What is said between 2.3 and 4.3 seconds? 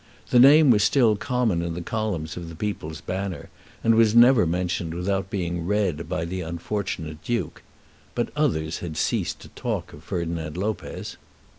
of the "People's Banner," and was